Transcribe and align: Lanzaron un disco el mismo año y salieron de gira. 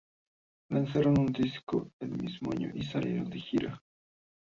Lanzaron 0.71 1.19
un 1.19 1.27
disco 1.31 1.91
el 1.99 2.09
mismo 2.13 2.51
año 2.53 2.71
y 2.73 2.81
salieron 2.81 3.29
de 3.29 3.39
gira. 3.39 3.83